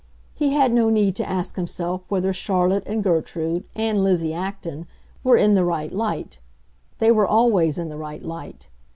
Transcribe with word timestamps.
He 0.33 0.53
had 0.53 0.73
no 0.73 0.89
need 0.89 1.15
to 1.17 1.29
ask 1.29 1.55
himself 1.57 2.09
whether 2.09 2.33
Charlotte 2.33 2.87
and 2.87 3.03
Gertrude, 3.03 3.65
and 3.75 4.03
Lizzie 4.03 4.33
Acton, 4.33 4.87
were 5.23 5.37
in 5.37 5.53
the 5.53 5.63
right 5.63 5.93
light; 5.93 6.39
they 6.97 7.11
were 7.11 7.27
always 7.27 7.77
in 7.77 7.89
the 7.89 7.97
right 7.97 8.23
light. 8.25 8.67